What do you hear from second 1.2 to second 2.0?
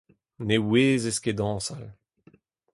ket dañsal.